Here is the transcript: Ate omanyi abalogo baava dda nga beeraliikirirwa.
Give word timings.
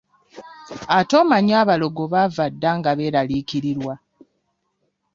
Ate 0.97 1.13
omanyi 1.21 1.53
abalogo 1.61 2.03
baava 2.13 2.45
dda 2.53 2.71
nga 2.77 2.91
beeraliikirirwa. 2.97 3.93